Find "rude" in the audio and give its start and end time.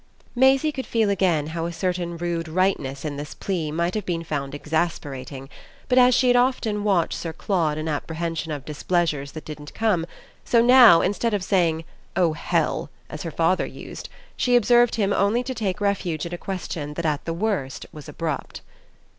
2.17-2.47